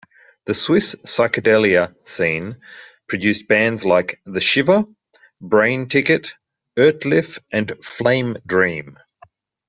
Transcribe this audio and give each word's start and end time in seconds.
The 0.45 0.55
Swiss 0.55 0.95
psychedelia 1.05 1.93
scene 2.07 2.57
produced 3.07 3.47
bands 3.47 3.85
like 3.85 4.19
The 4.25 4.41
Shiver, 4.41 4.85
Brainticket, 5.43 6.33
Ertlif 6.75 7.37
and 7.51 7.71
Flame 7.85 8.35
Dream. 8.47 8.97